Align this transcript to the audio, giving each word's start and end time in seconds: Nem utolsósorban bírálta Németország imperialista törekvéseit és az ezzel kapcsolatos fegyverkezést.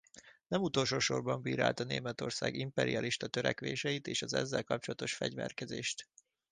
Nem 0.47 0.61
utolsósorban 0.61 1.41
bírálta 1.41 1.83
Németország 1.83 2.55
imperialista 2.55 3.27
törekvéseit 3.27 4.07
és 4.07 4.21
az 4.21 4.33
ezzel 4.33 4.63
kapcsolatos 4.63 5.13
fegyverkezést. 5.15 6.07